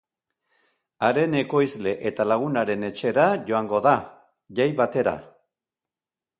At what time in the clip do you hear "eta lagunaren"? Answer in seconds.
2.11-2.89